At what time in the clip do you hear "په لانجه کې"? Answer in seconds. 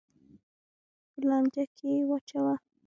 1.11-1.85